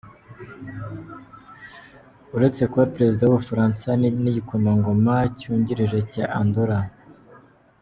[2.35, 6.79] Uretse kuba perezida w’ubufaransa ni n’igikomangoma cyungirije cya Andorra.